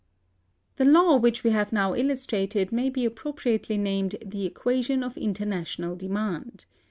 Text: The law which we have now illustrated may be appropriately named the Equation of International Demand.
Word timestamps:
The 0.77 0.85
law 0.85 1.17
which 1.17 1.43
we 1.43 1.51
have 1.51 1.71
now 1.71 1.93
illustrated 1.93 2.71
may 2.71 2.89
be 2.89 3.05
appropriately 3.05 3.77
named 3.77 4.15
the 4.25 4.47
Equation 4.47 5.03
of 5.03 5.15
International 5.15 5.95
Demand. 5.95 6.65